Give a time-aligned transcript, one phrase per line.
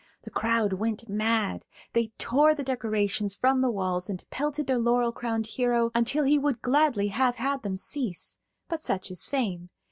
[0.23, 1.63] The crowd went mad;
[1.93, 6.39] they tore the decorations from the walls and pelted their laurel crowned hero until he
[6.39, 9.69] would gladly have had them cease; but such is fame.